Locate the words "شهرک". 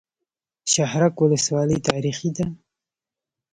0.73-1.15